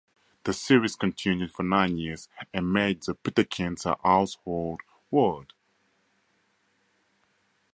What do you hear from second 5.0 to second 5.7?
word.